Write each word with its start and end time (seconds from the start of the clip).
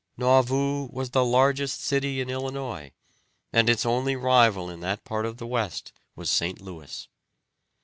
Nauvoo 0.17 0.87
was 0.91 1.11
the 1.11 1.23
largest 1.23 1.79
city 1.79 2.21
in 2.21 2.29
Illinois, 2.31 2.91
and 3.53 3.69
its 3.69 3.85
only 3.85 4.15
rival 4.15 4.67
in 4.67 4.79
that 4.79 5.03
part 5.03 5.27
of 5.27 5.37
the 5.37 5.45
West 5.45 5.93
was 6.15 6.27
St. 6.27 6.59
Louis. 6.59 7.07